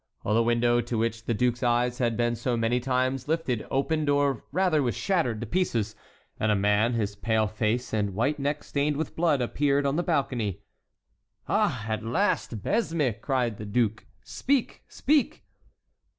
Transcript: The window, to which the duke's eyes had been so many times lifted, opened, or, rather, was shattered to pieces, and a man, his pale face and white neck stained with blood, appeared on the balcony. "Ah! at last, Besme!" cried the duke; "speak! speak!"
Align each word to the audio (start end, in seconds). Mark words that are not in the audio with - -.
The 0.23 0.41
window, 0.41 0.81
to 0.81 0.97
which 0.97 1.25
the 1.25 1.35
duke's 1.35 1.61
eyes 1.61 1.99
had 1.99 2.17
been 2.17 2.35
so 2.35 2.57
many 2.57 2.79
times 2.79 3.27
lifted, 3.27 3.67
opened, 3.69 4.09
or, 4.09 4.43
rather, 4.51 4.81
was 4.81 4.95
shattered 4.95 5.39
to 5.41 5.45
pieces, 5.45 5.95
and 6.39 6.51
a 6.51 6.55
man, 6.55 6.93
his 6.93 7.15
pale 7.15 7.45
face 7.45 7.93
and 7.93 8.15
white 8.15 8.39
neck 8.39 8.63
stained 8.63 8.97
with 8.97 9.15
blood, 9.15 9.41
appeared 9.43 9.85
on 9.85 9.97
the 9.97 10.01
balcony. 10.01 10.63
"Ah! 11.47 11.85
at 11.87 12.03
last, 12.03 12.63
Besme!" 12.63 13.21
cried 13.21 13.57
the 13.59 13.65
duke; 13.67 14.07
"speak! 14.23 14.81
speak!" 14.87 15.45